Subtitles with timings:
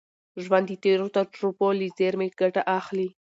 [0.43, 3.07] ژوند د تېرو تجربو له زېرمي ګټه اخلي.